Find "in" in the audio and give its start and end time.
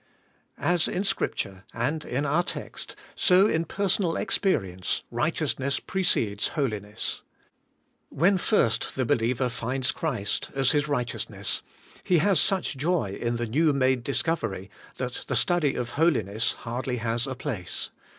0.87-1.03, 2.03-2.25, 3.45-3.65, 13.11-13.35